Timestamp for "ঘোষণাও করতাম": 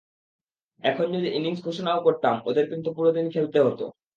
1.63-2.35